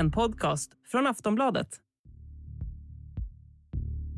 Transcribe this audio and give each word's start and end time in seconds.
en 0.00 0.10
podcast 0.10 0.70
från 0.90 1.06
Aftonbladet. 1.06 1.68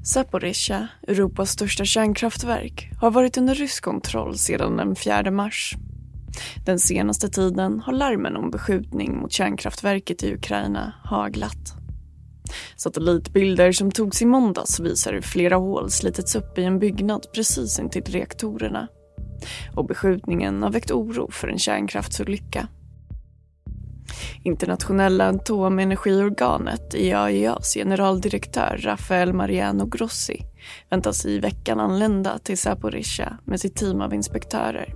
Zaporizjzja, 0.05 0.89
Europas 1.09 1.51
största 1.51 1.85
kärnkraftverk, 1.85 2.91
har 3.01 3.11
varit 3.11 3.39
under 3.39 3.55
rysk 3.55 3.85
kontroll 3.85 4.39
sedan 4.39 4.77
den 4.77 4.97
4 4.97 5.31
mars. 5.31 5.75
Den 6.67 6.79
senaste 6.79 7.29
tiden 7.29 7.81
har 7.81 7.93
larmen 7.93 8.37
om 8.37 8.51
beskjutning 8.51 9.17
mot 9.17 9.33
kärnkraftverket 9.33 10.23
i 10.23 10.35
Ukraina 10.35 10.95
haglat. 11.05 11.75
Satellitbilder 12.77 13.73
som 13.73 13.91
togs 13.91 14.23
i 14.23 14.27
måndags 14.27 14.81
visar 14.81 15.13
hur 15.13 15.21
flera 15.21 15.57
hål 15.57 15.91
slitits 15.91 16.35
upp 16.35 16.59
i 16.59 16.65
en 16.65 16.79
byggnad 16.79 17.27
precis 17.35 17.79
intill 17.79 18.05
reaktorerna. 18.05 18.89
Och 19.77 19.87
beskjutningen 19.87 20.63
har 20.63 20.71
väckt 20.71 20.91
oro 20.91 21.31
för 21.31 21.49
en 21.49 21.59
kärnkraftsolycka. 21.59 22.69
Internationella 24.45 25.29
atomenergiorganet 25.29 26.95
IAEAs 26.95 27.75
generaldirektör 27.75 28.81
Rafael 28.83 29.33
Mariano 29.33 29.87
Grossi 29.87 30.41
väntas 30.91 31.27
i 31.27 31.39
veckan 31.39 31.81
anlända 31.81 32.39
till 32.39 32.59
Zaporizjzja 32.59 33.39
med 33.45 33.61
sitt 33.61 33.77
team 33.77 34.01
av 34.01 34.15
inspektörer. 34.15 34.95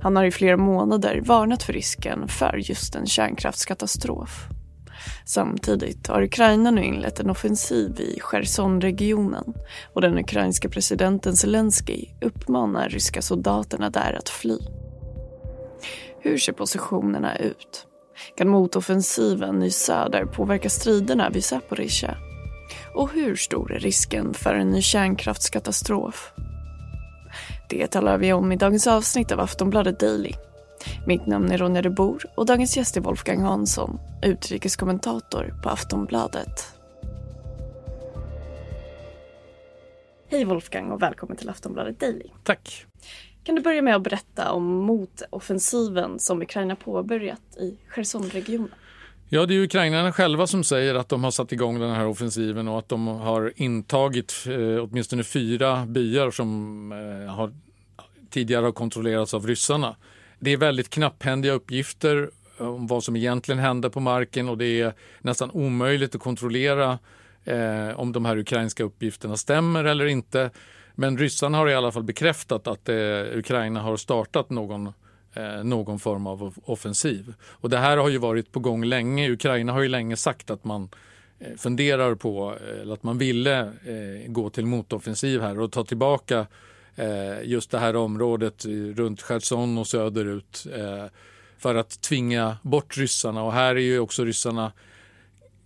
Han 0.00 0.16
har 0.16 0.24
i 0.24 0.30
flera 0.30 0.56
månader 0.56 1.22
varnat 1.24 1.62
för 1.62 1.72
risken 1.72 2.28
för 2.28 2.56
just 2.56 2.94
en 2.94 3.06
kärnkraftskatastrof. 3.06 4.48
Samtidigt 5.24 6.06
har 6.06 6.22
Ukraina 6.22 6.70
nu 6.70 6.84
inlett 6.84 7.20
en 7.20 7.30
offensiv 7.30 8.00
i 8.00 8.18
Cherson-regionen 8.20 9.54
och 9.94 10.00
den 10.00 10.18
ukrainska 10.18 10.68
presidenten 10.68 11.36
Zelensky 11.36 12.06
uppmanar 12.20 12.88
ryska 12.88 13.22
soldaterna 13.22 13.90
där 13.90 14.12
att 14.12 14.28
fly. 14.28 14.58
Hur 16.20 16.38
ser 16.38 16.52
positionerna 16.52 17.36
ut? 17.36 17.86
Kan 18.36 18.48
motoffensiven 18.48 19.62
i 19.62 19.70
söder 19.70 20.24
påverka 20.24 20.68
striderna 20.68 21.30
vid 21.30 21.44
Zaporizjzja? 21.44 22.16
Och 22.94 23.10
hur 23.12 23.36
stor 23.36 23.72
är 23.72 23.78
risken 23.78 24.34
för 24.34 24.54
en 24.54 24.70
ny 24.70 24.82
kärnkraftskatastrof? 24.82 26.32
Det 27.68 27.86
talar 27.86 28.18
vi 28.18 28.32
om 28.32 28.52
i 28.52 28.56
dagens 28.56 28.86
avsnitt 28.86 29.32
av 29.32 29.40
Aftonbladet 29.40 30.00
Daily. 30.00 30.32
Mitt 31.06 31.26
namn 31.26 31.52
är 31.52 31.58
Ronja 31.58 31.82
de 31.82 31.90
Bor 31.90 32.24
och 32.34 32.46
dagens 32.46 32.76
gäst 32.76 32.96
är 32.96 33.00
Wolfgang 33.00 33.40
Hansson, 33.40 33.98
utrikeskommentator 34.22 35.54
på 35.62 35.68
Aftonbladet. 35.68 36.74
Hej 40.30 40.44
Wolfgang 40.44 40.90
och 40.90 41.02
välkommen 41.02 41.36
till 41.36 41.48
Aftonbladet 41.48 42.00
Daily. 42.00 42.30
Tack. 42.42 42.86
Kan 43.44 43.54
du 43.54 43.62
börja 43.62 43.82
med 43.82 43.96
att 43.96 44.02
berätta 44.02 44.52
om 44.52 44.64
motoffensiven 44.64 46.18
som 46.18 46.42
Ukraina 46.42 46.76
påbörjat 46.76 47.56
i 47.56 47.76
Chersonregionen? 47.88 48.74
Ja, 49.28 49.46
det 49.46 49.54
är 49.54 49.62
ukrainarna 49.62 50.12
själva 50.12 50.46
som 50.46 50.64
säger 50.64 50.94
att 50.94 51.08
de 51.08 51.24
har 51.24 51.30
satt 51.30 51.52
igång 51.52 51.80
den 51.80 51.90
här 51.90 52.06
offensiven 52.06 52.68
och 52.68 52.78
att 52.78 52.88
de 52.88 53.06
har 53.06 53.52
intagit 53.56 54.34
eh, 54.46 54.84
åtminstone 54.84 55.24
fyra 55.24 55.86
byar 55.86 56.30
som 56.30 56.92
eh, 56.92 57.34
har, 57.34 57.52
tidigare 58.30 58.64
har 58.64 58.72
kontrollerats 58.72 59.34
av 59.34 59.46
ryssarna. 59.46 59.96
Det 60.38 60.50
är 60.50 60.56
väldigt 60.56 60.90
knapphändiga 60.90 61.52
uppgifter 61.52 62.30
eh, 62.60 62.66
om 62.66 62.86
vad 62.86 63.04
som 63.04 63.16
egentligen 63.16 63.58
hände 63.58 63.90
på 63.90 64.00
marken 64.00 64.48
och 64.48 64.58
det 64.58 64.80
är 64.80 64.92
nästan 65.20 65.50
omöjligt 65.50 66.14
att 66.14 66.20
kontrollera 66.20 66.98
eh, 67.44 68.00
om 68.00 68.12
de 68.12 68.24
här 68.24 68.36
ukrainska 68.36 68.84
uppgifterna 68.84 69.36
stämmer 69.36 69.84
eller 69.84 70.06
inte. 70.06 70.50
Men 70.94 71.18
ryssarna 71.18 71.58
har 71.58 71.68
i 71.68 71.74
alla 71.74 71.92
fall 71.92 72.02
bekräftat 72.02 72.66
att 72.66 72.88
eh, 72.88 72.96
Ukraina 73.34 73.80
har 73.80 73.96
startat 73.96 74.50
någon, 74.50 74.92
eh, 75.34 75.64
någon 75.64 75.98
form 75.98 76.26
av 76.26 76.54
offensiv. 76.64 77.34
Och 77.46 77.70
det 77.70 77.78
här 77.78 77.96
har 77.96 78.08
ju 78.08 78.18
varit 78.18 78.52
på 78.52 78.60
gång 78.60 78.84
länge. 78.84 79.30
Ukraina 79.30 79.72
har 79.72 79.82
ju 79.82 79.88
länge 79.88 80.16
sagt 80.16 80.50
att 80.50 80.64
man 80.64 80.88
eh, 81.38 81.56
funderar 81.56 82.14
på, 82.14 82.54
eller 82.80 82.94
att 82.94 83.02
man 83.02 83.18
ville 83.18 83.60
eh, 83.60 84.26
gå 84.26 84.50
till 84.50 84.66
motoffensiv 84.66 85.40
här 85.40 85.60
och 85.60 85.72
ta 85.72 85.84
tillbaka 85.84 86.46
eh, 86.96 87.42
just 87.42 87.70
det 87.70 87.78
här 87.78 87.96
området 87.96 88.64
runt 88.94 89.22
Cherson 89.22 89.78
och 89.78 89.86
söderut 89.86 90.66
eh, 90.74 91.04
för 91.58 91.74
att 91.74 92.00
tvinga 92.00 92.56
bort 92.62 92.96
ryssarna. 92.96 93.42
Och 93.42 93.52
här 93.52 93.74
är 93.74 93.80
ju 93.80 93.98
också 93.98 94.24
ryssarna 94.24 94.72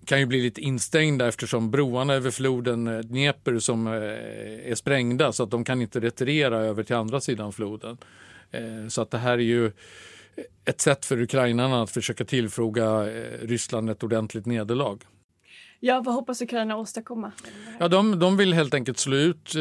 kan 0.09 0.21
ju 0.21 0.27
bli 0.27 0.43
lite 0.43 0.61
instängda 0.61 1.29
eftersom 1.29 1.71
broarna 1.71 2.15
över 2.15 2.31
floden 2.31 2.87
eh, 2.87 2.99
Dnepr 2.99 3.59
som 3.59 3.87
eh, 3.87 3.93
är 4.71 4.75
sprängda 4.75 5.33
så 5.33 5.43
att 5.43 5.51
de 5.51 5.65
kan 5.65 5.83
inte 5.83 6.01
retirera 6.01 6.57
över 6.59 6.83
till 6.83 6.97
andra 6.97 7.21
sidan 7.21 7.53
floden. 7.53 7.99
Eh, 8.51 8.89
så 8.89 9.03
att 9.03 9.11
det 9.11 9.19
här 9.19 9.33
är 9.33 9.39
ju 9.39 9.73
ett 10.65 10.81
sätt 10.81 11.05
för 11.05 11.21
ukrainarna 11.23 11.83
att 11.83 11.91
försöka 11.91 12.25
tillfråga 12.25 13.05
Ryssland 13.43 13.91
ett 13.91 14.03
ordentligt 14.03 14.47
nederlag. 14.47 14.99
Ja, 15.81 16.03
vad 16.05 16.15
hoppas 16.15 16.43
Ukraina 16.43 16.77
åstadkomma? 16.77 17.33
Ja, 17.79 17.89
de, 17.89 18.19
de 18.19 18.37
vill 18.37 18.53
helt 18.53 18.75
enkelt 18.75 18.99
slå 18.99 19.17
ut 19.17 19.55
eh, 19.55 19.61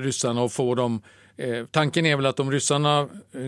ryssarna 0.00 0.42
och 0.42 0.52
få 0.52 0.74
dem 0.74 1.02
Eh, 1.38 1.64
tanken 1.70 2.06
är 2.06 2.16
väl 2.16 2.26
att 2.26 2.40
om 2.40 2.50
ryssarna 2.50 3.00
eh, 3.00 3.40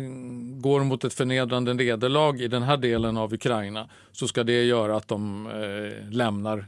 går 0.60 0.84
mot 0.84 1.04
ett 1.04 1.14
förnedrande 1.14 1.74
nederlag 1.74 2.40
i 2.40 2.48
den 2.48 2.62
här 2.62 2.76
delen 2.76 3.16
av 3.16 3.34
Ukraina 3.34 3.88
så 4.12 4.28
ska 4.28 4.44
det 4.44 4.64
göra 4.64 4.96
att 4.96 5.08
de 5.08 5.46
eh, 5.46 6.12
lämnar 6.12 6.66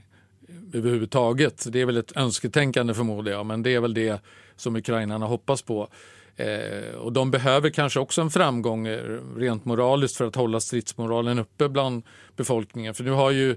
överhuvudtaget. 0.73 1.67
Det 1.73 1.81
är 1.81 1.87
väl 1.87 1.97
ett 1.97 2.17
önsketänkande 2.17 2.95
förmodar 2.95 3.33
jag, 3.33 3.47
men 3.47 3.63
det 3.63 3.75
är 3.75 3.81
väl 3.81 3.95
det 3.95 4.23
som 4.57 4.77
ukrainarna 4.77 5.27
hoppas 5.27 5.63
på. 5.63 5.89
Eh, 6.37 6.95
och 6.99 7.13
de 7.13 7.31
behöver 7.31 7.71
kanske 7.71 8.01
också 8.01 8.21
en 8.21 8.31
framgång 8.31 8.87
eh, 8.87 9.19
rent 9.37 9.65
moraliskt 9.65 10.17
för 10.17 10.25
att 10.25 10.35
hålla 10.35 10.61
stridsmoralen 10.61 11.39
uppe 11.39 11.69
bland 11.69 12.03
befolkningen. 12.37 12.95
För 12.95 13.05
nu 13.05 13.11
har 13.11 13.31
ju 13.31 13.57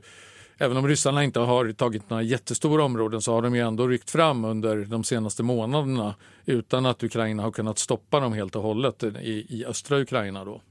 Även 0.57 0.77
om 0.77 0.88
ryssarna 0.88 1.23
inte 1.23 1.39
har 1.39 1.71
tagit 1.71 2.09
några 2.09 2.23
jättestora 2.23 2.83
områden 2.83 3.21
så 3.21 3.33
har 3.33 3.41
de 3.41 3.55
ju 3.55 3.61
ändå 3.61 3.88
ryckt 3.88 4.09
fram 4.09 4.45
under 4.45 4.85
de 4.85 5.03
senaste 5.03 5.43
månaderna 5.43 6.16
utan 6.45 6.85
att 6.85 7.03
Ukraina 7.03 7.43
har 7.43 7.51
kunnat 7.51 7.79
stoppa 7.79 8.19
dem 8.19 8.33
helt 8.33 8.55
och 8.55 8.63
hållet 8.63 9.03
i, 9.03 9.45
i 9.49 9.65
östra 9.65 9.99
Ukraina. 9.99 10.45
Då. 10.45 10.61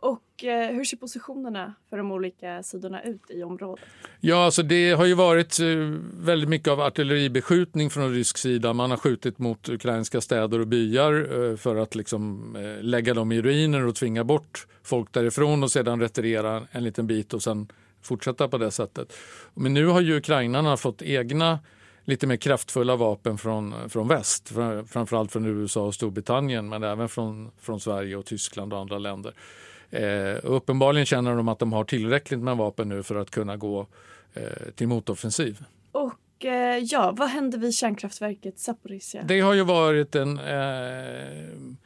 Och 0.00 0.44
eh, 0.44 0.74
hur 0.74 0.84
ser 0.84 0.96
positionerna 0.96 1.74
för 1.90 1.96
de 1.96 2.12
olika 2.12 2.62
sidorna 2.62 3.02
ut 3.02 3.30
i 3.30 3.42
området? 3.42 3.84
Ja, 4.20 4.44
alltså 4.44 4.62
det 4.62 4.92
har 4.92 5.04
ju 5.04 5.14
varit 5.14 5.60
eh, 5.60 5.66
väldigt 6.14 6.48
mycket 6.48 6.68
av 6.68 6.80
artilleribeskjutning 6.80 7.90
från 7.90 8.14
rysk 8.14 8.38
sida. 8.38 8.72
Man 8.72 8.90
har 8.90 8.98
skjutit 8.98 9.38
mot 9.38 9.68
ukrainska 9.68 10.20
städer 10.20 10.58
och 10.58 10.66
byar 10.66 11.12
eh, 11.50 11.56
för 11.56 11.76
att 11.76 11.94
liksom, 11.94 12.56
eh, 12.56 12.82
lägga 12.82 13.14
dem 13.14 13.32
i 13.32 13.42
ruiner 13.42 13.86
och 13.86 13.94
tvinga 13.94 14.24
bort 14.24 14.66
folk 14.82 15.12
därifrån 15.12 15.62
och 15.62 15.70
sedan 15.70 16.00
retirera 16.00 16.62
en 16.70 16.84
liten 16.84 17.06
bit 17.06 17.34
och 17.34 17.42
sen 17.42 17.68
fortsätta 18.08 18.48
på 18.48 18.58
det 18.58 18.70
sättet. 18.70 19.12
Men 19.54 19.74
nu 19.74 19.86
har 19.86 20.00
ju 20.00 20.16
ukrainarna 20.16 20.76
fått 20.76 21.02
egna 21.02 21.58
lite 22.04 22.26
mer 22.26 22.36
kraftfulla 22.36 22.96
vapen 22.96 23.38
från, 23.38 23.90
från 23.90 24.08
väst, 24.08 24.52
framförallt 24.88 25.32
från 25.32 25.46
USA 25.46 25.86
och 25.86 25.94
Storbritannien 25.94 26.68
men 26.68 26.82
även 26.82 27.08
från, 27.08 27.50
från 27.60 27.80
Sverige 27.80 28.16
och 28.16 28.26
Tyskland 28.26 28.72
och 28.72 28.78
andra 28.78 28.98
länder. 28.98 29.32
Eh, 29.90 30.36
uppenbarligen 30.42 31.06
känner 31.06 31.36
de 31.36 31.48
att 31.48 31.58
de 31.58 31.72
har 31.72 31.84
tillräckligt 31.84 32.40
med 32.40 32.56
vapen 32.56 32.88
nu 32.88 33.02
för 33.02 33.14
att 33.14 33.30
kunna 33.30 33.56
gå 33.56 33.86
eh, 34.34 34.42
till 34.74 34.88
motoffensiv. 34.88 35.64
Och 35.92 36.44
eh, 36.44 36.78
ja, 36.78 37.14
vad 37.16 37.28
händer 37.28 37.58
vid 37.58 37.74
kärnkraftverket 37.74 38.58
Zaporizjzja? 38.58 39.22
Det 39.22 39.40
har 39.40 39.54
ju 39.54 39.64
varit 39.64 40.14
en 40.14 40.38
eh, 40.38 41.78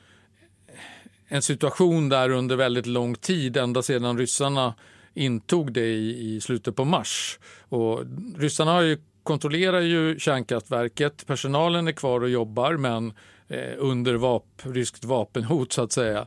en 1.32 1.42
situation 1.42 2.08
där 2.08 2.30
under 2.30 2.56
väldigt 2.56 2.86
lång 2.86 3.14
tid, 3.14 3.56
ända 3.56 3.82
sedan 3.82 4.18
ryssarna 4.18 4.74
intog 5.14 5.72
det 5.72 5.86
i, 5.86 6.34
i 6.34 6.40
slutet 6.40 6.76
på 6.76 6.84
mars. 6.84 7.38
Och 7.68 8.00
ryssarna 8.38 8.72
har 8.72 8.82
ju, 8.82 8.98
kontrollerar 9.22 9.80
ju 9.80 10.18
kärnkraftverket. 10.18 11.26
Personalen 11.26 11.88
är 11.88 11.92
kvar 11.92 12.20
och 12.20 12.30
jobbar 12.30 12.76
men 12.76 13.12
eh, 13.48 13.74
under 13.78 14.14
vap, 14.14 14.46
ryskt 14.62 15.04
vapenhot 15.04 15.72
så 15.72 15.82
att 15.82 15.92
säga. 15.92 16.26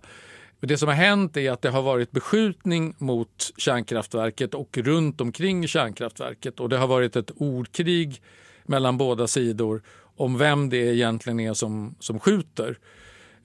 Det 0.60 0.78
som 0.78 0.88
har 0.88 0.96
hänt 0.96 1.38
är 1.38 1.52
att 1.52 1.62
det 1.62 1.70
har 1.70 1.82
varit 1.82 2.12
beskjutning 2.12 2.96
mot 2.98 3.52
kärnkraftverket 3.58 4.54
och 4.54 4.78
runt 4.78 5.22
omkring 5.22 5.68
kärnkraftverket 5.68 6.60
och 6.60 6.70
det 6.70 6.78
har 6.78 6.88
varit 6.88 7.16
ett 7.16 7.32
ordkrig 7.36 8.22
mellan 8.64 8.98
båda 8.98 9.28
sidor 9.28 9.82
om 10.16 10.38
vem 10.38 10.70
det 10.70 10.78
egentligen 10.78 11.40
är 11.40 11.54
som, 11.54 11.96
som 12.00 12.20
skjuter. 12.20 12.78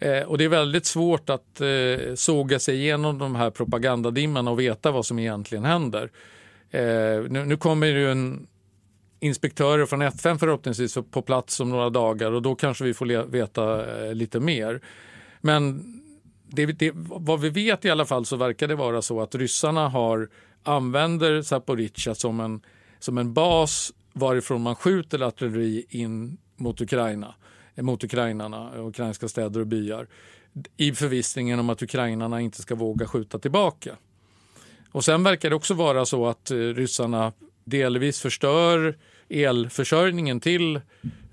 Eh, 0.01 0.23
och 0.23 0.39
det 0.39 0.45
är 0.45 0.49
väldigt 0.49 0.87
svårt 0.87 1.31
att 1.31 1.61
eh, 1.61 2.15
såga 2.15 2.59
sig 2.59 2.77
igenom 2.77 3.19
de 3.19 3.35
här 3.35 3.51
propagandadimmarna 3.51 4.51
och 4.51 4.61
veta 4.61 4.91
vad 4.91 5.07
som 5.07 5.19
egentligen 5.19 5.65
händer. 5.65 6.11
Eh, 6.71 6.83
nu, 7.29 7.45
nu 7.47 7.57
kommer 7.57 7.87
ju 7.87 8.11
en 8.11 8.47
inspektörer 9.21 9.87
från 9.87 10.03
FN 10.03 10.39
förhoppningsvis 10.39 10.99
på 11.11 11.23
plats 11.23 11.61
om 11.61 11.71
några 11.71 11.91
dagar 11.91 12.33
och 12.33 12.43
då 12.43 12.55
kanske 12.55 12.85
vi 12.85 12.95
får 12.95 13.27
veta 13.27 13.87
eh, 14.07 14.15
lite 14.15 14.41
mer. 14.41 14.81
Men 15.41 15.85
det, 16.47 16.67
det, 16.67 16.93
vad 16.95 17.41
vi 17.41 17.51
vet 17.51 17.85
i 17.85 17.91
alla 17.91 18.05
fall 18.05 18.27
så 18.27 18.37
verkar 18.37 18.69
det 18.69 18.75
vara 18.75 19.03
så 19.03 19.21
att 19.21 19.35
ryssarna 19.35 19.89
har 19.89 20.29
använder 20.63 21.43
Zaporizjzja 21.43 22.15
som 22.15 22.41
en, 22.41 22.61
som 22.99 23.19
en 23.19 23.35
bas 23.35 23.93
varifrån 24.13 24.63
man 24.63 24.75
skjuter 24.75 25.23
artilleri 25.23 25.87
in 25.89 26.39
mot 26.57 26.81
Ukraina 26.81 27.35
Eh, 27.75 27.85
mot 27.85 28.05
ukrainarna, 28.05 28.73
eh, 28.75 28.87
ukrainska 28.87 29.29
städer 29.29 29.61
och 29.61 29.67
byar 29.67 30.07
i 30.77 30.93
förvissningen 30.93 31.61
om 31.61 31.71
att 31.71 31.83
ukrainarna 31.83 32.41
inte 32.41 32.63
ska 32.63 32.75
våga 32.75 33.07
skjuta 33.07 33.39
tillbaka. 33.39 33.97
Och 34.93 35.05
sen 35.05 35.23
verkar 35.23 35.51
det 35.51 35.57
också 35.57 35.75
vara 35.75 36.05
så 36.05 36.27
att 36.27 36.51
eh, 36.51 36.57
ryssarna 36.57 37.33
delvis 37.65 38.21
förstör 38.21 38.99
elförsörjningen 39.29 40.41
till 40.41 40.77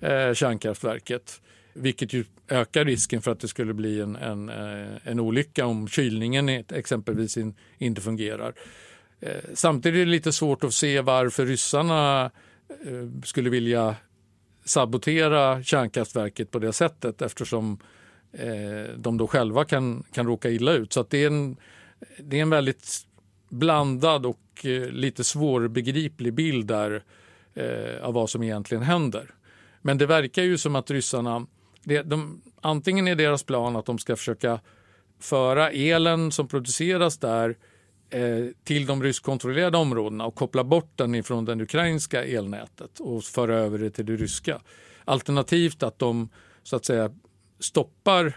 eh, 0.01 0.34
kärnkraftverket. 0.34 1.42
Vilket 1.74 2.13
ju 2.13 2.25
ökar 2.50 2.86
risken 2.86 3.22
för 3.22 3.31
att 3.31 3.39
det 3.39 3.48
skulle 3.48 3.74
bli 3.74 4.01
en, 4.01 4.16
en, 4.16 4.50
en 5.04 5.19
olycka 5.19 5.66
om 5.66 5.88
kylningen 5.88 6.50
exempelvis 6.50 7.38
in, 7.38 7.56
inte 7.78 8.01
fungerar. 8.01 8.54
Samtidigt 9.54 10.01
är 10.01 10.06
det 10.06 10.12
lite 10.12 10.31
svårt 10.31 10.63
att 10.63 10.74
se 10.74 11.01
varför 11.01 11.45
ryssarna 11.45 12.31
skulle 13.24 13.50
vilja 13.50 13.95
sabotera 14.69 15.63
kärnkraftverket 15.63 16.51
på 16.51 16.59
det 16.59 16.73
sättet 16.73 17.21
eftersom 17.21 17.79
eh, 18.31 18.95
de 18.97 19.17
då 19.17 19.27
själva 19.27 19.65
kan, 19.65 20.03
kan 20.11 20.25
råka 20.25 20.49
illa 20.49 20.71
ut. 20.71 20.93
Så 20.93 21.05
det, 21.09 21.23
är 21.23 21.27
en, 21.27 21.57
det 22.19 22.37
är 22.37 22.41
en 22.41 22.49
väldigt 22.49 23.05
blandad 23.49 24.25
och 24.25 24.65
eh, 24.65 24.89
lite 24.89 25.23
svårbegriplig 25.23 26.33
bild 26.33 26.67
där 26.67 27.03
eh, 27.53 28.03
av 28.03 28.13
vad 28.13 28.29
som 28.29 28.43
egentligen 28.43 28.83
händer. 28.83 29.29
Men 29.81 29.97
det 29.97 30.05
verkar 30.05 30.43
ju 30.43 30.57
som 30.57 30.75
att 30.75 30.91
ryssarna, 30.91 31.47
det, 31.83 32.01
de, 32.01 32.41
antingen 32.61 33.07
är 33.07 33.15
deras 33.15 33.43
plan 33.43 33.75
att 33.75 33.85
de 33.85 33.99
ska 33.99 34.15
försöka 34.15 34.59
föra 35.19 35.71
elen 35.71 36.31
som 36.31 36.47
produceras 36.47 37.17
där 37.17 37.49
Eh, 37.49 37.55
Eh, 38.09 38.45
till 38.63 38.86
de 38.86 39.04
ryskkontrollerade 39.04 39.77
områdena 39.77 40.25
och 40.25 40.36
koppla 40.36 40.63
bort 40.63 40.92
den 40.95 41.15
ifrån 41.15 41.45
det 41.45 41.63
ukrainska 41.63 42.24
elnätet 42.24 43.00
och 43.00 43.24
föra 43.24 43.56
över 43.56 43.77
det 43.77 43.89
till 43.89 44.06
det 44.06 44.15
ryska. 44.15 44.62
Alternativt 45.06 45.83
att 45.83 46.00
de 46.00 46.30
så 46.63 46.75
att 46.75 46.86
säga 46.86 47.12
stoppar 47.59 48.33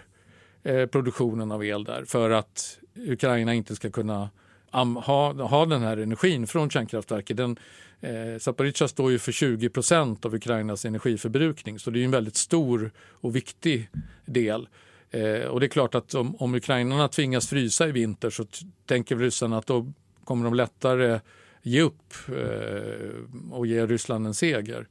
eh, 0.62 0.86
produktionen 0.86 1.52
av 1.52 1.64
el 1.64 1.84
där 1.84 2.04
för 2.04 2.30
att 2.30 2.78
Ukraina 2.94 3.54
inte 3.54 3.76
ska 3.76 3.90
kunna 3.90 4.30
ha, 4.70 5.32
ha 5.32 5.66
den 5.66 5.82
här 5.82 5.96
energin 5.96 6.46
från 6.46 6.70
kärnkraftverket. 6.70 7.36
Den, 7.36 7.56
eh, 8.00 8.38
Zaporizjzja 8.38 8.88
står 8.88 9.10
ju 9.10 9.18
för 9.18 9.32
20 9.32 9.68
procent 9.68 10.24
av 10.24 10.34
Ukrainas 10.34 10.84
energiförbrukning 10.84 11.78
så 11.78 11.90
det 11.90 12.00
är 12.00 12.04
en 12.04 12.10
väldigt 12.10 12.36
stor 12.36 12.90
och 12.98 13.36
viktig 13.36 13.88
del. 14.26 14.68
Eh, 15.10 15.42
och 15.42 15.60
det 15.60 15.66
är 15.66 15.68
klart 15.68 15.94
att 15.94 16.14
om, 16.14 16.36
om 16.36 16.54
ukrainarna 16.54 17.08
tvingas 17.08 17.48
frysa 17.48 17.88
i 17.88 17.92
vinter 17.92 18.30
så 18.30 18.46
tänker 18.86 19.16
ryssarna 19.16 19.58
att 19.58 19.66
då 19.66 19.92
kommer 20.24 20.44
de 20.44 20.54
lättare 20.54 21.20
ge 21.62 21.80
upp 21.80 22.12
eh, 22.28 23.50
och 23.50 23.66
ge 23.66 23.86
Ryssland 23.86 24.26
en 24.26 24.34
seger. 24.34 24.88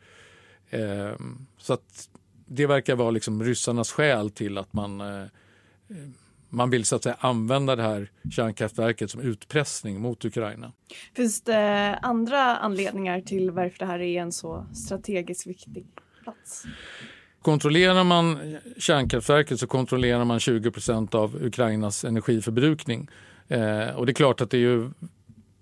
Eh, 0.70 1.14
så 1.58 1.74
att 1.74 2.10
det 2.46 2.66
verkar 2.66 2.96
vara 2.96 3.12
liksom 3.12 3.44
ryssarnas 3.44 3.92
skäl 3.92 4.30
till 4.30 4.58
att 4.58 4.74
man, 4.74 5.02
eh, 5.02 5.26
man 6.50 6.70
vill 6.70 6.86
så 6.86 6.96
att 6.96 7.04
säga 7.04 7.18
använda 7.20 7.76
det 7.76 7.84
här 7.84 8.12
kärnkraftverket 8.32 9.12
som 9.12 9.22
utpressning 9.22 10.02
mot 10.02 10.26
Ukraina. 10.26 10.72
Finns 11.16 11.42
det 11.42 12.00
andra 12.02 12.58
anledningar 12.58 13.22
till 13.22 13.52
varför 13.52 13.80
det 13.80 13.86
här 13.86 14.00
är 14.00 14.22
en 14.22 14.32
så 14.32 14.66
strategiskt 14.74 15.48
viktig 15.48 15.86
plats? 16.24 16.66
Kontrollerar 17.42 18.04
man 18.04 18.58
kärnkraftverket 18.78 19.60
så 19.60 19.68
kontrollerar 19.68 20.26
man 20.26 20.40
20 20.40 20.72
procent 20.72 21.16
av 21.16 21.44
Ukrainas 21.44 22.06
energiförbrukning. 22.06 23.10
Eh, 23.48 23.90
och 23.96 24.06
det 24.06 24.12
är 24.12 24.14
klart 24.14 24.42
att 24.42 24.50
det 24.52 24.58
är 24.58 24.62
ju 24.62 24.90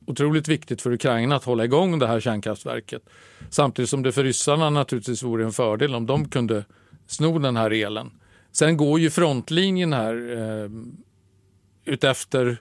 otroligt 0.06 0.47
viktigt 0.47 0.81
för 0.81 0.94
Ukraina 0.94 1.35
att 1.35 1.44
hålla 1.44 1.65
igång 1.65 2.00
det 2.00 2.07
här 2.07 2.19
kärnkraftverket. 2.19 3.01
Samtidigt 3.50 3.89
som 3.89 4.03
det 4.03 4.12
för 4.12 4.24
ryssarna 4.24 4.69
naturligtvis 4.69 5.24
vore 5.24 5.44
en 5.44 5.51
fördel 5.51 5.95
om 5.95 6.06
de 6.06 6.29
kunde 6.29 6.65
sno 7.07 7.39
den 7.39 7.57
här 7.57 7.74
elen. 7.74 8.12
Sen 8.51 8.77
går 8.77 9.00
ju 9.00 9.09
frontlinjen 9.09 9.94
här 9.94 10.38
eh, 10.38 10.69
utefter 11.85 12.57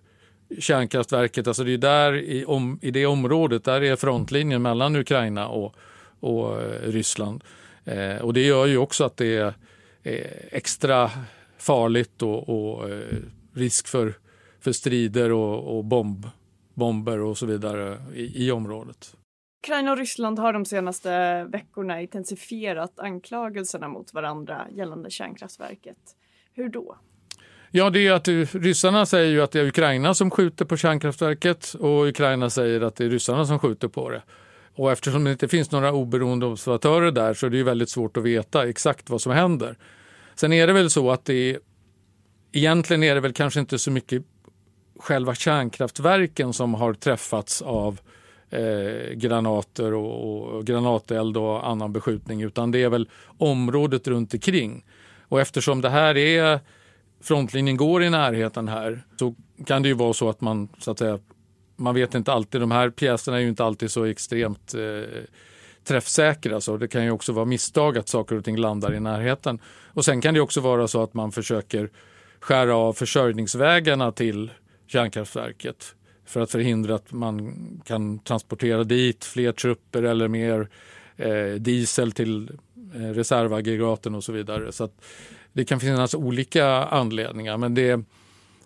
kärnkraftverket, 0.58 1.46
alltså 1.46 1.64
det 1.64 1.72
är 1.72 1.78
där 1.78 2.16
i, 2.16 2.44
om, 2.44 2.78
i 2.82 2.90
det 2.90 3.06
området, 3.06 3.64
där 3.64 3.82
är 3.82 3.96
frontlinjen 3.96 4.62
mellan 4.62 4.96
Ukraina 4.96 5.48
och, 5.48 5.74
och 6.20 6.62
eh, 6.62 6.90
Ryssland. 6.90 7.44
Eh, 7.86 8.16
och 8.22 8.32
det 8.32 8.46
gör 8.46 8.66
ju 8.66 8.76
också 8.76 9.04
att 9.04 9.16
det 9.16 9.36
är 9.36 9.54
eh, 10.02 10.26
extra 10.50 11.10
farligt 11.58 12.22
och, 12.22 12.48
och 12.48 12.90
eh, 12.90 13.16
risk 13.54 13.88
för, 13.88 14.14
för 14.60 14.72
strider 14.72 15.32
och, 15.32 15.76
och 15.76 15.84
bomb, 15.84 16.26
bomber 16.74 17.20
och 17.20 17.38
så 17.38 17.46
vidare 17.46 17.98
i, 18.14 18.46
i 18.46 18.50
området. 18.50 19.16
Ukraina 19.64 19.92
och 19.92 19.98
Ryssland 19.98 20.38
har 20.38 20.52
de 20.52 20.64
senaste 20.64 21.44
veckorna 21.44 22.00
intensifierat 22.00 23.00
anklagelserna 23.00 23.88
mot 23.88 24.14
varandra 24.14 24.66
gällande 24.70 25.10
kärnkraftverket. 25.10 25.96
Hur 26.52 26.68
då? 26.68 26.96
Ja, 27.70 27.90
det 27.90 28.06
är 28.06 28.12
att 28.12 28.28
ryssarna 28.54 29.06
säger 29.06 29.30
ju 29.30 29.42
att 29.42 29.50
det 29.50 29.60
är 29.60 29.66
Ukraina 29.66 30.14
som 30.14 30.30
skjuter 30.30 30.64
på 30.64 30.76
kärnkraftverket 30.76 31.74
och 31.74 32.06
Ukraina 32.06 32.50
säger 32.50 32.80
att 32.80 32.96
det 32.96 33.04
är 33.04 33.08
ryssarna 33.08 33.46
som 33.46 33.58
skjuter 33.58 33.88
på 33.88 34.10
det. 34.10 34.22
Och 34.76 34.92
eftersom 34.92 35.24
det 35.24 35.32
inte 35.32 35.48
finns 35.48 35.70
några 35.70 35.92
oberoende 35.92 36.46
observatörer 36.46 37.10
där 37.10 37.34
så 37.34 37.46
är 37.46 37.50
det 37.50 37.62
väldigt 37.62 37.90
svårt 37.90 38.16
att 38.16 38.22
veta 38.22 38.68
exakt 38.68 39.10
vad 39.10 39.20
som 39.20 39.32
händer. 39.32 39.76
Sen 40.34 40.52
är 40.52 40.66
det 40.66 40.72
väl 40.72 40.90
så 40.90 41.10
att 41.10 41.24
det 41.24 41.58
egentligen 42.52 43.02
är 43.02 43.14
det 43.14 43.20
väl 43.20 43.32
kanske 43.32 43.60
inte 43.60 43.78
så 43.78 43.90
mycket 43.90 44.22
själva 44.98 45.34
kärnkraftverken 45.34 46.52
som 46.52 46.74
har 46.74 46.94
träffats 46.94 47.62
av 47.62 48.00
eh, 48.50 49.12
granater 49.14 49.94
och, 49.94 50.54
och 50.54 50.64
granateld 50.66 51.36
och 51.36 51.68
annan 51.68 51.92
beskjutning 51.92 52.42
utan 52.42 52.70
det 52.70 52.82
är 52.82 52.88
väl 52.88 53.08
området 53.38 54.08
runt 54.08 54.34
omkring. 54.34 54.84
Och 55.28 55.40
eftersom 55.40 55.80
det 55.80 55.90
här 55.90 56.16
är 56.16 56.60
frontlinjen 57.20 57.76
går 57.76 58.02
i 58.02 58.10
närheten 58.10 58.68
här 58.68 59.02
så 59.18 59.34
kan 59.66 59.82
det 59.82 59.88
ju 59.88 59.94
vara 59.94 60.12
så 60.12 60.28
att 60.28 60.40
man 60.40 60.68
så 60.78 60.90
att 60.90 60.98
säga 60.98 61.18
man 61.76 61.94
vet 61.94 62.14
inte 62.14 62.32
alltid, 62.32 62.60
de 62.60 62.70
här 62.70 62.90
pjäserna 62.90 63.36
är 63.36 63.40
ju 63.40 63.48
inte 63.48 63.64
alltid 63.64 63.90
så 63.90 64.04
extremt 64.04 64.74
eh, 64.74 65.22
träffsäkra 65.84 66.60
så 66.60 66.76
det 66.76 66.88
kan 66.88 67.04
ju 67.04 67.10
också 67.10 67.32
vara 67.32 67.44
misstag 67.44 67.98
att 67.98 68.08
saker 68.08 68.36
och 68.36 68.44
ting 68.44 68.56
landar 68.56 68.94
i 68.94 69.00
närheten. 69.00 69.58
Och 69.92 70.04
sen 70.04 70.20
kan 70.20 70.34
det 70.34 70.40
också 70.40 70.60
vara 70.60 70.88
så 70.88 71.02
att 71.02 71.14
man 71.14 71.32
försöker 71.32 71.90
skära 72.40 72.76
av 72.76 72.92
försörjningsvägarna 72.92 74.12
till 74.12 74.50
kärnkraftverket 74.86 75.94
för 76.26 76.40
att 76.40 76.50
förhindra 76.50 76.94
att 76.94 77.12
man 77.12 77.54
kan 77.84 78.18
transportera 78.18 78.84
dit 78.84 79.24
fler 79.24 79.52
trupper 79.52 80.02
eller 80.02 80.28
mer 80.28 80.68
eh, 81.16 81.54
diesel 81.58 82.12
till 82.12 82.50
eh, 82.94 83.00
reservaggregaten 83.00 84.14
och 84.14 84.24
så 84.24 84.32
vidare. 84.32 84.72
Så 84.72 84.88
det 85.52 85.64
kan 85.64 85.80
finnas 85.80 86.14
olika 86.14 86.66
anledningar 86.68 87.56
men 87.56 87.74
det, 87.74 88.00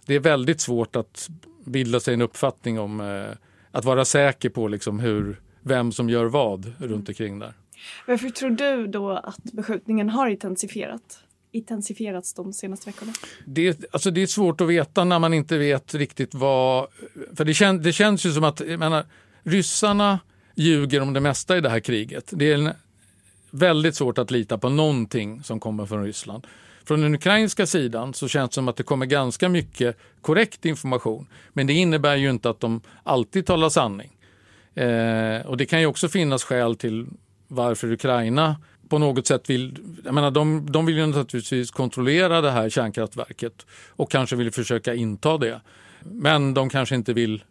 det 0.06 0.14
är 0.14 0.20
väldigt 0.20 0.60
svårt 0.60 0.96
att 0.96 1.28
bilda 1.64 2.00
sig 2.00 2.14
en 2.14 2.22
uppfattning 2.22 2.78
om 2.78 3.00
eh, 3.00 3.36
att 3.70 3.84
vara 3.84 4.04
säker 4.04 4.48
på 4.48 4.68
liksom 4.68 5.00
hur, 5.00 5.40
vem 5.62 5.92
som 5.92 6.10
gör 6.10 6.24
vad 6.24 6.72
runt 6.78 7.08
omkring 7.08 7.38
där. 7.38 7.54
Varför 8.06 8.28
tror 8.28 8.50
du 8.50 8.86
då 8.86 9.10
att 9.10 9.42
beskjutningen 9.42 10.08
har 10.08 10.28
intensifierat? 10.28 11.22
intensifierats 11.52 12.34
de 12.34 12.52
senaste 12.52 12.90
veckorna? 12.90 13.12
Det, 13.44 13.84
alltså 13.90 14.10
det 14.10 14.22
är 14.22 14.26
svårt 14.26 14.60
att 14.60 14.68
veta 14.68 15.04
när 15.04 15.18
man 15.18 15.34
inte 15.34 15.58
vet 15.58 15.94
riktigt 15.94 16.34
vad... 16.34 16.86
För 17.36 17.44
det, 17.44 17.54
kän, 17.54 17.82
det 17.82 17.92
känns 17.92 18.26
ju 18.26 18.32
som 18.32 18.44
att 18.44 18.60
menar, 18.60 19.06
ryssarna 19.42 20.18
ljuger 20.54 21.00
om 21.00 21.12
det 21.12 21.20
mesta 21.20 21.56
i 21.56 21.60
det 21.60 21.68
här 21.68 21.80
kriget. 21.80 22.30
Det 22.32 22.52
är 22.52 22.74
väldigt 23.50 23.94
svårt 23.94 24.18
att 24.18 24.30
lita 24.30 24.58
på 24.58 24.68
någonting 24.68 25.42
som 25.42 25.60
kommer 25.60 25.86
från 25.86 26.04
Ryssland. 26.04 26.46
Från 26.84 27.00
den 27.00 27.14
ukrainska 27.14 27.66
sidan 27.66 28.14
så 28.14 28.28
känns 28.28 28.50
det 28.50 28.54
som 28.54 28.68
att 28.68 28.76
det 28.76 28.82
kommer 28.82 29.06
ganska 29.06 29.48
mycket 29.48 29.96
korrekt 30.20 30.64
information. 30.64 31.26
Men 31.52 31.66
det 31.66 31.72
innebär 31.72 32.16
ju 32.16 32.30
inte 32.30 32.50
att 32.50 32.60
de 32.60 32.80
alltid 33.02 33.46
talar 33.46 33.68
sanning. 33.68 34.16
Eh, 34.74 35.46
och 35.46 35.56
det 35.56 35.66
kan 35.66 35.80
ju 35.80 35.86
också 35.86 36.08
finnas 36.08 36.44
skäl 36.44 36.76
till 36.76 37.06
varför 37.48 37.92
Ukraina 37.92 38.56
på 38.88 38.98
något 38.98 39.26
sätt 39.26 39.50
vill, 39.50 39.78
jag 40.04 40.14
menar 40.14 40.30
de, 40.30 40.72
de 40.72 40.86
vill 40.86 40.96
ju 40.96 41.06
naturligtvis 41.06 41.70
kontrollera 41.70 42.40
det 42.40 42.50
här 42.50 42.68
kärnkraftverket 42.68 43.66
och 43.88 44.10
kanske 44.10 44.36
vill 44.36 44.52
försöka 44.52 44.94
inta 44.94 45.38
det. 45.38 45.60
Men 46.00 46.54
de 46.54 46.68
kanske 46.68 46.94
inte 46.94 47.12
vill 47.12 47.44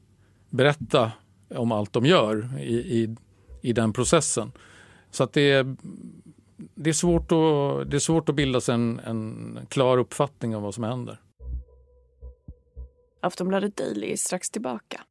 berätta 0.49 1.11
om 1.55 1.71
allt 1.71 1.93
de 1.93 2.05
gör 2.05 2.49
i, 2.59 2.75
i, 2.75 3.15
i 3.61 3.73
den 3.73 3.93
processen. 3.93 4.51
Så 5.11 5.23
att 5.23 5.33
det, 5.33 5.65
det, 6.75 6.89
är 6.89 6.93
svårt 6.93 7.31
att, 7.31 7.91
det 7.91 7.97
är 7.97 7.99
svårt 7.99 8.29
att 8.29 8.35
bilda 8.35 8.61
sig 8.61 8.75
en, 8.75 8.99
en 8.99 9.59
klar 9.69 9.97
uppfattning 9.97 10.55
om 10.55 10.63
vad 10.63 10.75
som 10.75 10.83
händer. 10.83 11.17
Aftonbladet 13.21 13.77
Daily 13.77 14.11
är 14.11 14.17
strax 14.17 14.49
tillbaka. 14.49 15.01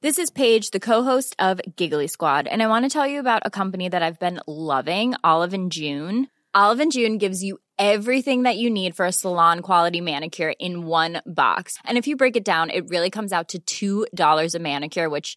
This 0.00 0.18
is 0.18 0.30
Paige, 0.30 0.70
the 0.70 0.78
co-host 0.78 1.34
of 1.40 1.60
Giggly 1.76 2.06
Squad, 2.06 2.46
and 2.46 2.62
I 2.62 2.68
want 2.68 2.84
to 2.84 2.88
tell 2.88 3.08
you 3.08 3.18
about 3.18 3.42
a 3.44 3.50
company 3.50 3.88
that 3.88 4.00
I've 4.00 4.20
been 4.20 4.40
loving, 4.46 5.14
Olive 5.24 5.52
and 5.52 5.72
June. 5.72 6.28
Olive 6.54 6.78
and 6.78 6.92
June 6.92 7.18
gives 7.18 7.42
you 7.42 7.58
everything 7.78 8.44
that 8.44 8.56
you 8.56 8.70
need 8.70 8.94
for 8.94 9.06
a 9.06 9.12
salon 9.12 9.60
quality 9.60 10.00
manicure 10.00 10.52
in 10.60 10.86
one 10.86 11.20
box. 11.26 11.78
And 11.84 11.98
if 11.98 12.06
you 12.06 12.16
break 12.16 12.36
it 12.36 12.44
down, 12.44 12.70
it 12.70 12.88
really 12.88 13.10
comes 13.10 13.32
out 13.32 13.54
to 13.66 14.06
$2 14.06 14.54
a 14.54 14.58
manicure, 14.60 15.08
which 15.08 15.36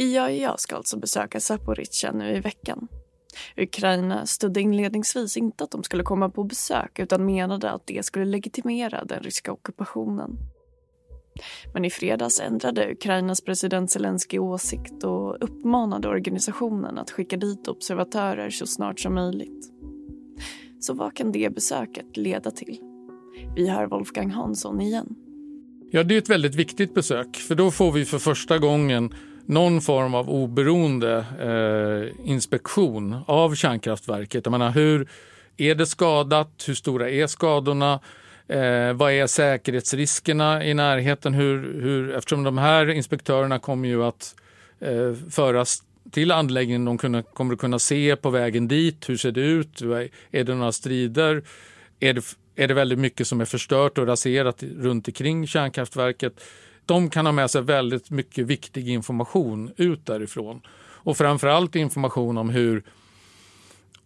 IAEA 0.00 0.56
ska 0.56 0.76
alltså 0.76 0.98
besöka 0.98 1.40
Zaporizjzja 1.40 2.12
nu 2.12 2.36
i 2.36 2.40
veckan. 2.40 2.88
Ukraina 3.56 4.26
stödde 4.26 4.60
inledningsvis 4.60 5.36
inte 5.36 5.64
att 5.64 5.70
de 5.70 5.82
skulle 5.82 6.02
komma 6.02 6.30
på 6.30 6.44
besök 6.44 6.98
utan 6.98 7.26
menade 7.26 7.70
att 7.70 7.86
det 7.86 8.06
skulle 8.06 8.24
legitimera 8.24 9.04
den 9.04 9.22
ryska 9.22 9.52
ockupationen. 9.52 10.38
Men 11.74 11.84
i 11.84 11.90
fredags 11.90 12.40
ändrade 12.40 12.92
Ukrainas 12.92 13.40
president 13.40 13.90
Zelensky 13.90 14.38
åsikt 14.38 15.04
och 15.04 15.44
uppmanade 15.44 16.08
organisationen 16.08 16.98
att 16.98 17.10
skicka 17.10 17.36
dit 17.36 17.68
observatörer 17.68 18.50
så 18.50 18.66
snart 18.66 19.00
som 19.00 19.14
möjligt. 19.14 19.79
Så 20.80 20.94
vad 20.94 21.16
kan 21.16 21.32
det 21.32 21.54
besöket 21.54 22.16
leda 22.16 22.50
till? 22.50 22.78
Vi 23.56 23.68
hör 23.68 23.86
Wolfgang 23.86 24.30
Hansson 24.30 24.80
igen. 24.80 25.14
Ja, 25.90 26.02
det 26.02 26.14
är 26.14 26.18
ett 26.18 26.30
väldigt 26.30 26.54
viktigt 26.54 26.94
besök 26.94 27.36
för 27.36 27.54
då 27.54 27.70
får 27.70 27.92
vi 27.92 28.04
för 28.04 28.18
första 28.18 28.58
gången 28.58 29.14
någon 29.46 29.80
form 29.80 30.14
av 30.14 30.30
oberoende 30.30 31.24
eh, 31.40 32.30
inspektion 32.30 33.16
av 33.26 33.54
kärnkraftverket. 33.54 34.46
Jag 34.46 34.52
menar, 34.52 34.70
hur 34.70 35.08
är 35.56 35.74
det 35.74 35.86
skadat? 35.86 36.64
Hur 36.66 36.74
stora 36.74 37.10
är 37.10 37.26
skadorna? 37.26 38.00
Eh, 38.48 38.92
vad 38.92 39.12
är 39.12 39.26
säkerhetsriskerna 39.26 40.64
i 40.64 40.74
närheten? 40.74 41.34
Hur, 41.34 41.80
hur, 41.82 42.14
eftersom 42.14 42.42
de 42.42 42.58
här 42.58 42.90
inspektörerna 42.90 43.58
kommer 43.58 43.88
ju 43.88 44.04
att 44.04 44.34
eh, 44.80 45.14
föras 45.30 45.82
till 46.10 46.32
anläggningen. 46.32 46.84
De 46.84 46.98
kunna, 46.98 47.22
kommer 47.22 47.54
att 47.54 47.60
kunna 47.60 47.78
se 47.78 48.16
på 48.16 48.30
vägen 48.30 48.68
dit. 48.68 49.08
Hur 49.08 49.16
ser 49.16 49.32
det 49.32 49.40
ut? 49.40 49.82
Är 50.30 50.44
det 50.44 50.54
några 50.54 50.72
strider? 50.72 51.42
Är 52.00 52.14
det, 52.14 52.24
är 52.56 52.68
det 52.68 52.74
väldigt 52.74 52.98
mycket 52.98 53.26
som 53.26 53.40
är 53.40 53.44
förstört 53.44 53.98
och 53.98 54.06
raserat 54.06 54.62
runt 54.62 55.08
omkring 55.08 55.46
kärnkraftverket? 55.46 56.40
De 56.86 57.10
kan 57.10 57.26
ha 57.26 57.32
med 57.32 57.50
sig 57.50 57.62
väldigt 57.62 58.10
mycket 58.10 58.46
viktig 58.46 58.88
information 58.88 59.72
ut 59.76 60.06
därifrån. 60.06 60.60
Och 61.02 61.16
framförallt 61.16 61.76
information 61.76 62.38
om 62.38 62.50
hur 62.50 62.82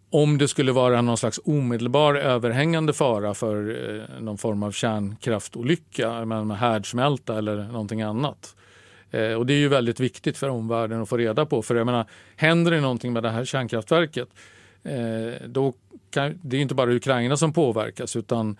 om 0.09 0.37
det 0.37 0.47
skulle 0.47 0.71
vara 0.71 1.01
någon 1.01 1.17
slags 1.17 1.39
omedelbar 1.45 2.15
överhängande 2.15 2.93
fara 2.93 3.33
för 3.33 3.55
eh, 3.99 4.21
någon 4.21 4.37
form 4.37 4.63
av 4.63 4.71
kärnkraftolycka, 4.71 6.25
med 6.25 6.57
härdsmälta 6.57 7.37
eller 7.37 7.55
någonting 7.63 8.01
annat. 8.01 8.55
Eh, 9.15 9.33
och 9.33 9.45
det 9.45 9.53
är 9.53 9.57
ju 9.57 9.67
väldigt 9.67 9.99
viktigt 9.99 10.37
för 10.37 10.49
omvärlden 10.49 11.01
att 11.01 11.09
få 11.09 11.17
reda 11.17 11.45
på. 11.45 11.61
För 11.61 11.75
jag 11.75 11.85
menar, 11.85 12.05
händer 12.35 12.71
det 12.71 12.81
någonting 12.81 13.13
med 13.13 13.23
det 13.23 13.29
här 13.29 13.45
kärnkraftverket, 13.45 14.29
eh, 14.83 15.47
då 15.47 15.73
kan, 16.09 16.39
det 16.41 16.57
är 16.57 16.61
inte 16.61 16.75
bara 16.75 16.91
Ukraina 16.91 17.37
som 17.37 17.53
påverkas 17.53 18.15
utan 18.15 18.57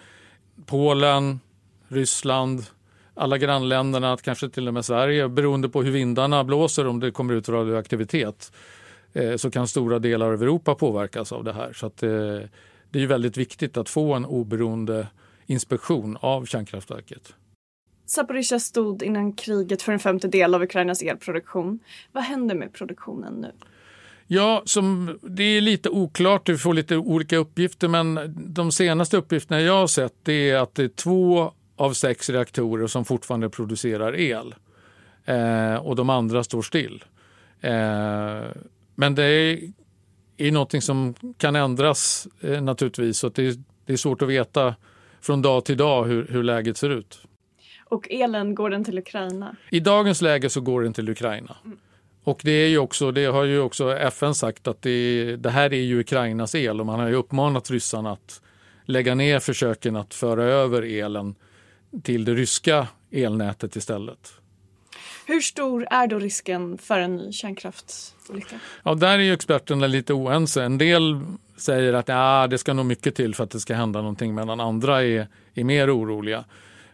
Polen, 0.66 1.40
Ryssland, 1.88 2.66
alla 3.14 3.38
grannländerna, 3.38 4.18
kanske 4.22 4.50
till 4.50 4.68
och 4.68 4.74
med 4.74 4.86
Sverige, 4.86 5.30
beroende 5.30 5.70
på 5.70 5.84
hur 5.84 5.92
vindarna 5.92 6.44
blåser, 6.44 6.88
om 6.88 7.00
det 7.00 7.12
kommer 7.12 7.34
ut 7.34 7.50
radioaktivitet, 7.50 8.52
eh, 9.14 9.36
så 9.36 9.52
kan 9.52 9.68
stora 9.68 10.00
delar 10.00 10.34
av 10.34 10.44
Europa 10.44 10.76
påverkas 10.76 11.32
av 11.32 11.44
det 11.44 11.54
här. 11.54 11.74
Så 11.74 11.86
att, 11.86 11.98
det 12.90 13.00
är 13.00 13.02
ju 13.02 13.08
väldigt 13.08 13.38
viktigt 13.38 13.78
att 13.78 13.90
få 13.90 14.14
en 14.14 14.26
oberoende 14.26 15.08
inspektion 15.46 16.18
av 16.22 16.46
kärnkraftverket. 16.46 17.34
Zaporizjzja 18.06 18.60
stod 18.60 19.04
innan 19.04 19.34
kriget 19.34 19.82
för 19.82 19.92
en 19.92 20.00
femtedel 20.00 20.56
av 20.56 20.64
Ukrainas 20.64 21.02
elproduktion. 21.02 21.80
Vad 22.12 22.24
händer 22.24 22.56
med 22.56 22.74
produktionen 22.74 23.34
nu? 23.34 23.52
Ja, 24.28 24.64
som, 24.66 25.20
det 25.22 25.44
är 25.44 25.62
lite 25.62 25.90
oklart, 25.90 26.50
vi 26.50 26.58
får 26.58 26.74
lite 26.74 26.98
olika 26.98 27.38
uppgifter 27.38 27.88
men 27.88 28.34
de 28.54 28.72
senaste 28.72 29.18
uppgifterna 29.18 29.62
jag 29.62 29.74
har 29.74 29.88
sett 29.88 30.14
det 30.24 30.50
är 30.50 30.58
att 30.58 30.76
det 30.76 30.84
är 30.84 30.88
två 30.88 31.52
av 31.76 31.94
sex 31.94 32.30
reaktorer 32.30 32.88
som 32.88 33.06
fortfarande 33.06 33.50
producerar 33.50 34.16
el 34.16 34.56
eh, 35.26 35.76
och 35.76 35.96
de 35.96 36.10
andra 36.10 36.44
står 36.44 36.62
still. 36.62 37.04
Eh, 37.62 38.44
men 38.96 39.16
det 39.16 39.24
är, 39.24 39.60
är 40.38 40.52
någonting 40.52 40.82
som 40.82 41.14
kan 41.38 41.56
ändras 41.56 42.28
eh, 42.42 42.62
naturligtvis 42.62 43.18
så 43.18 43.30
det, 43.30 43.60
det, 43.86 43.94
är 43.94 43.98
svårt 43.98 44.22
att 44.22 44.30
veta 44.30 44.76
från 45.22 45.42
dag 45.42 45.66
till 45.66 45.78
dag 45.78 46.06
hur, 46.06 46.28
hur 46.28 46.44
läget 46.44 46.78
ser 46.78 46.90
ut. 46.90 47.20
Och 47.96 48.12
elen, 48.12 48.56
går 48.56 48.70
den 48.70 48.84
till 48.84 48.98
Ukraina? 48.98 49.56
I 49.70 49.80
dagens 49.80 50.22
läge 50.22 50.50
så 50.50 50.62
går 50.62 50.82
den 50.82 50.94
till 50.94 51.10
Ukraina. 51.10 51.56
Mm. 51.66 51.78
Och 52.24 52.42
det, 52.44 52.52
är 52.52 52.68
ju 52.68 52.78
också, 52.78 53.12
det 53.12 53.26
har 53.26 53.44
ju 53.44 53.60
också 53.60 53.98
FN 53.98 54.36
sagt 54.36 54.68
att 54.68 54.82
det, 54.82 55.36
det, 55.36 55.50
här 55.50 55.74
är 55.74 55.82
ju 55.82 56.00
Ukrainas 56.00 56.56
el 56.56 56.80
och 56.80 56.86
man 56.86 57.00
har 57.00 57.08
ju 57.08 57.16
uppmanat 57.16 57.72
ryssarna 57.72 58.12
att 58.12 58.42
lägga 58.86 59.16
ner 59.16 59.40
försöken 59.40 59.96
att 59.96 60.14
föra 60.14 60.44
över 60.44 60.82
elen 60.82 61.36
till 62.04 62.26
det 62.26 62.34
ryska 62.34 62.88
elnätet 63.12 63.76
istället. 63.76 64.34
Hur 65.28 65.42
stor 65.42 65.88
är 65.92 66.08
då 66.08 66.20
risken 66.20 66.78
för 66.78 67.00
en 67.00 67.16
ny 67.16 67.32
kärnkraftsolycka? 67.32 68.60
Ja, 68.84 68.96
där 68.96 69.20
är 69.20 69.24
ju 69.24 69.34
experterna 69.34 69.88
lite 69.88 70.14
oense. 70.14 70.64
En 70.64 70.78
del 70.78 71.22
säger 71.58 71.94
att 71.94 72.08
ja, 72.08 72.48
det 72.48 72.58
ska 72.58 72.74
nog 72.74 72.86
mycket 72.86 73.16
till 73.16 73.36
för 73.36 73.44
att 73.44 73.52
det 73.52 73.60
ska 73.60 73.76
hända 73.76 74.00
någonting 74.00 74.36
medan 74.36 74.60
andra 74.60 75.04
är, 75.04 75.28
är 75.54 75.64
mer 75.64 75.98
oroliga. 75.98 76.46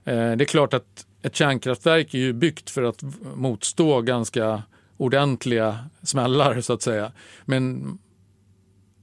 Eh, 0.05 0.31
det 0.31 0.43
är 0.43 0.45
klart 0.45 0.73
att 0.73 1.05
ett 1.21 1.35
kärnkraftverk 1.35 2.13
är 2.13 2.19
ju 2.19 2.33
byggt 2.33 2.69
för 2.69 2.83
att 2.83 3.03
motstå 3.35 4.01
ganska 4.01 4.63
ordentliga 4.97 5.79
smällar 6.03 6.61
så 6.61 6.73
att 6.73 6.81
säga. 6.81 7.11
Men 7.45 7.97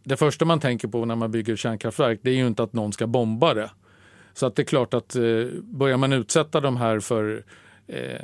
det 0.04 0.16
första 0.16 0.44
man 0.44 0.60
tänker 0.60 0.88
på 0.88 1.04
när 1.04 1.16
man 1.16 1.30
bygger 1.30 1.56
kärnkraftverk 1.56 2.20
det 2.22 2.30
är 2.30 2.34
ju 2.34 2.46
inte 2.46 2.62
att 2.62 2.72
någon 2.72 2.92
ska 2.92 3.06
bomba 3.06 3.54
det. 3.54 3.70
Så 4.34 4.46
att 4.46 4.56
det 4.56 4.62
är 4.62 4.64
klart 4.64 4.94
att 4.94 5.16
eh, 5.16 5.44
börjar 5.62 5.96
man 5.96 6.12
utsätta 6.12 6.60
de 6.60 6.76
här 6.76 7.00
för 7.00 7.44
eh, 7.86 8.20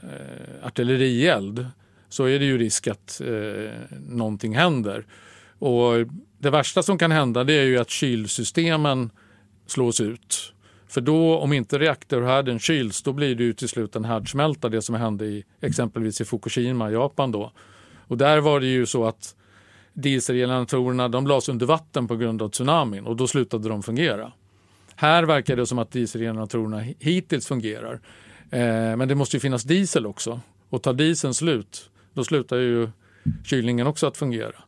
artillerield 0.62 1.66
så 2.08 2.24
är 2.24 2.38
det 2.38 2.44
ju 2.44 2.58
risk 2.58 2.86
att 2.86 3.20
eh, 3.20 3.70
någonting 4.08 4.54
händer. 4.56 5.06
Och 5.58 5.92
det 6.38 6.50
värsta 6.50 6.82
som 6.82 6.98
kan 6.98 7.12
hända 7.12 7.44
det 7.44 7.52
är 7.52 7.64
ju 7.64 7.78
att 7.78 7.90
kylsystemen 7.90 9.10
slås 9.66 10.00
ut. 10.00 10.52
För 10.94 11.00
då, 11.00 11.38
om 11.38 11.52
inte 11.52 11.78
reaktorhärden 11.78 12.58
kyls, 12.58 13.02
då 13.02 13.12
blir 13.12 13.34
det 13.34 13.44
ju 13.44 13.52
till 13.52 13.68
slut 13.68 13.96
en 13.96 14.04
härdsmälta, 14.04 14.68
det 14.68 14.82
som 14.82 14.94
hände 14.94 15.24
i 15.26 15.44
exempelvis 15.60 16.20
i 16.20 16.24
Fukushima, 16.24 16.90
Japan 16.90 17.32
då. 17.32 17.52
Och 18.08 18.18
där 18.18 18.38
var 18.38 18.60
det 18.60 18.66
ju 18.66 18.86
så 18.86 19.04
att 19.04 19.34
dieselgeneratorerna 19.92 21.08
de 21.08 21.26
lades 21.26 21.48
under 21.48 21.66
vatten 21.66 22.08
på 22.08 22.16
grund 22.16 22.42
av 22.42 22.48
tsunamin 22.48 23.06
och 23.06 23.16
då 23.16 23.26
slutade 23.26 23.68
de 23.68 23.82
fungera. 23.82 24.32
Här 24.96 25.22
verkar 25.22 25.56
det 25.56 25.66
som 25.66 25.78
att 25.78 25.90
dieselgeneratorerna 25.90 26.80
hittills 26.98 27.46
fungerar. 27.46 28.00
Eh, 28.50 28.96
men 28.96 29.08
det 29.08 29.14
måste 29.14 29.36
ju 29.36 29.40
finnas 29.40 29.62
diesel 29.62 30.06
också 30.06 30.40
och 30.68 30.82
tar 30.82 30.92
dieseln 30.92 31.34
slut, 31.34 31.90
då 32.12 32.24
slutar 32.24 32.56
ju 32.56 32.88
kylningen 33.44 33.86
också 33.86 34.06
att 34.06 34.16
fungera. 34.16 34.64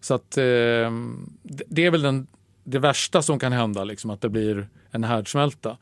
Så 0.00 0.14
att 0.14 0.36
eh, 0.38 0.90
det 1.68 1.84
är 1.84 1.90
väl 1.90 2.02
den, 2.02 2.26
det 2.70 2.78
värsta 2.78 3.22
som 3.22 3.38
kan 3.38 3.52
hända, 3.52 3.84
liksom, 3.84 4.10
att 4.10 4.20
det 4.20 4.28
blir 4.28 4.68
en 4.90 5.04
härdsmälta. 5.04 5.76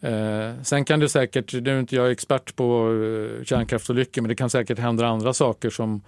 Eh, 0.00 0.52
sen 0.62 0.84
kan 0.84 1.00
det 1.00 1.08
säkert, 1.08 1.52
nu 1.52 1.76
är 1.76 1.80
inte 1.80 1.96
jag 1.96 2.10
expert 2.10 2.56
på 2.56 2.92
eh, 2.92 3.44
kärnkraftsolyckor, 3.44 4.22
men 4.22 4.28
det 4.28 4.34
kan 4.34 4.50
säkert 4.50 4.78
hända 4.78 5.06
andra 5.06 5.32
saker 5.32 5.70
som, 5.70 6.02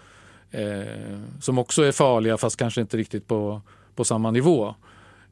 eh, 0.51 1.19
som 1.41 1.59
också 1.59 1.83
är 1.83 1.93
farliga 1.93 2.37
fast 2.37 2.57
kanske 2.57 2.81
inte 2.81 2.97
riktigt 2.97 3.29
på, 3.29 3.63
på 3.95 4.05
samma 4.05 4.31
nivå. 4.31 4.75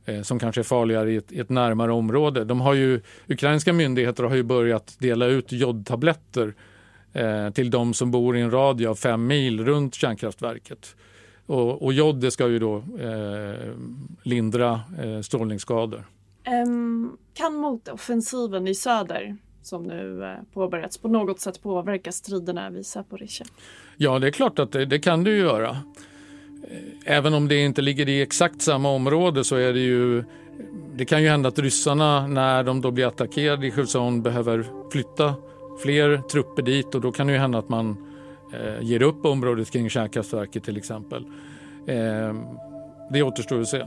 Eh, 0.05 0.23
som 0.23 0.39
kanske 0.39 0.61
är 0.61 0.63
farligare 0.63 1.13
i 1.13 1.17
ett, 1.17 1.33
i 1.33 1.41
ett, 1.41 1.49
närmare 1.49 1.93
område. 1.93 2.45
De 2.45 2.61
har 2.61 2.75
ju, 2.75 3.01
ukrainska 3.27 3.73
myndigheter 3.73 4.25
har 4.25 4.37
ju 4.37 4.43
börjat 4.43 4.97
dela 4.99 5.27
ut 5.27 5.53
jodtabletter 5.53 6.55
eh, 7.13 7.51
till 7.51 7.71
de 7.71 7.95
som 7.95 8.11
bor 8.11 8.37
i 8.37 8.41
en 8.41 8.51
radie 8.51 8.89
av 8.89 8.95
fem 8.95 9.27
mil 9.27 9.65
runt 9.65 9.95
kärnkraftverket. 9.95 10.97
Och, 11.49 11.83
och 11.83 11.93
jod 11.93 12.21
det 12.21 12.31
ska 12.31 12.49
ju 12.49 12.59
då 12.59 12.77
eh, 12.77 13.73
lindra 14.23 14.81
eh, 15.03 15.21
strålningsskador. 15.21 16.05
Um, 16.67 17.17
kan 17.35 17.55
motoffensiven 17.55 18.69
i 18.69 18.75
söder 18.75 19.37
som 19.63 19.83
nu 19.83 20.25
eh, 20.25 20.37
påbörjats 20.53 20.99
på 20.99 21.09
något 21.09 21.41
sätt 21.41 21.63
påverka 21.63 22.13
striderna 22.13 22.71
vid 22.71 22.87
Zaporizjzja? 22.87 23.47
Ja, 23.97 24.19
det 24.19 24.27
är 24.27 24.31
klart 24.31 24.59
att 24.59 24.73
det, 24.73 24.85
det 24.85 24.99
kan 24.99 25.25
det 25.25 25.31
ju 25.31 25.39
göra. 25.39 25.69
Eh, 25.69 27.17
även 27.17 27.35
om 27.35 27.49
det 27.49 27.65
inte 27.65 27.83
ligger 27.83 28.09
i 28.09 28.23
exakt 28.23 28.63
samma 28.63 28.91
område 28.91 29.45
så 29.45 29.57
är 29.57 29.73
det 29.73 29.81
ju 29.81 30.25
det 30.97 31.05
kan 31.05 31.23
ju 31.23 31.29
hända 31.29 31.49
att 31.49 31.59
ryssarna 31.59 32.27
när 32.27 32.65
de 32.65 32.81
då 32.81 32.91
blir 32.91 33.07
attackerade 33.07 33.67
i 33.67 33.71
Cherson 33.71 34.23
behöver 34.23 34.67
flytta 34.93 35.35
fler 35.83 36.19
trupper 36.19 36.63
dit 36.63 36.95
och 36.95 37.01
då 37.01 37.13
kan 37.13 37.27
det 37.27 37.33
ju 37.33 37.39
hända 37.39 37.59
att 37.59 37.69
man 37.69 38.08
eh, 38.53 38.83
ger 38.83 39.03
upp 39.03 39.27
området 39.27 39.71
kring 39.71 39.91
kärnkraftverket 39.91 40.65
till 40.65 40.77
exempel. 40.77 41.25
Eh, 41.87 42.35
det 43.13 43.23
återstår 43.23 43.61
att 43.61 43.69
se. 43.69 43.87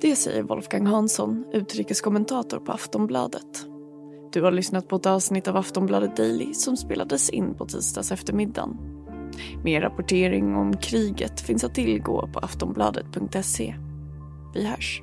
Det 0.00 0.16
säger 0.16 0.42
Wolfgang 0.42 0.86
Hansson, 0.86 1.44
utrikeskommentator 1.52 2.58
på 2.58 2.72
Aftonbladet. 2.72 3.66
Du 4.32 4.42
har 4.42 4.52
lyssnat 4.52 4.88
på 4.88 4.96
ett 4.96 5.06
avsnitt 5.06 5.48
av 5.48 5.56
Aftonbladet 5.56 6.16
Daily 6.16 6.54
som 6.54 6.76
spelades 6.76 7.30
in 7.30 7.54
på 7.54 7.66
tisdags 7.66 8.12
eftermiddagen. 8.12 8.76
Mer 9.64 9.80
rapportering 9.80 10.56
om 10.56 10.76
kriget 10.76 11.40
finns 11.40 11.64
att 11.64 11.74
tillgå 11.74 12.28
på 12.32 12.38
aftonbladet.se. 12.38 13.74
Vi 14.54 14.66
hörs. 14.66 15.02